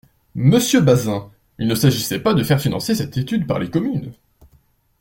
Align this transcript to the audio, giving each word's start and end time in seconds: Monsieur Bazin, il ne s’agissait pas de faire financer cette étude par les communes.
Monsieur 0.33 0.81
Bazin, 0.81 1.29
il 1.59 1.67
ne 1.67 1.75
s’agissait 1.75 2.17
pas 2.19 2.33
de 2.33 2.41
faire 2.41 2.59
financer 2.59 2.95
cette 2.95 3.17
étude 3.17 3.45
par 3.45 3.59
les 3.59 3.69
communes. 3.69 4.11